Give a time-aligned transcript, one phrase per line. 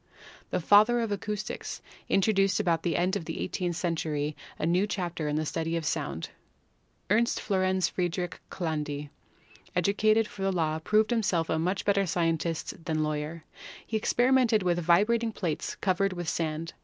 [0.49, 5.27] The "father of acoustics" introduced about the end of the eighteenth century a new chapter
[5.27, 6.31] in the study of sound.
[7.11, 9.11] Ernst Florens Friedrich Chladni,
[9.75, 13.43] educated for the law, proved himself a much better scientist than law yer.
[13.85, 16.73] He experimented with vibrating plates covered with sand.